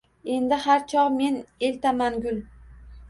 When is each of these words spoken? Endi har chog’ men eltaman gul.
Endi 0.35 0.57
har 0.63 0.79
chog’ 0.93 1.13
men 1.19 1.37
eltaman 1.69 2.21
gul. 2.25 2.41